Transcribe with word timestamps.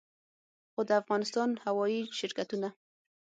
خو 0.71 0.81
د 0.87 0.91
افغانستان 1.01 1.49
هوايي 1.65 2.01
شرکتونه 2.19 2.69